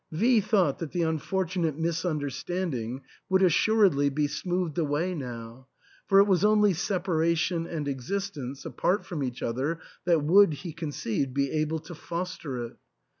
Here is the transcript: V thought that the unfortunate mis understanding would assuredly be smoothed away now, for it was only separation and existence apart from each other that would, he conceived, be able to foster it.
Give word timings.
V 0.11 0.41
thought 0.41 0.79
that 0.79 0.93
the 0.93 1.03
unfortunate 1.03 1.77
mis 1.77 2.03
understanding 2.05 3.03
would 3.29 3.43
assuredly 3.43 4.09
be 4.09 4.25
smoothed 4.25 4.79
away 4.79 5.13
now, 5.13 5.67
for 6.07 6.17
it 6.17 6.23
was 6.23 6.43
only 6.43 6.73
separation 6.73 7.67
and 7.67 7.87
existence 7.87 8.65
apart 8.65 9.05
from 9.05 9.21
each 9.21 9.43
other 9.43 9.77
that 10.05 10.23
would, 10.23 10.53
he 10.55 10.73
conceived, 10.73 11.35
be 11.35 11.51
able 11.51 11.77
to 11.77 11.93
foster 11.93 12.65
it. 12.65 12.77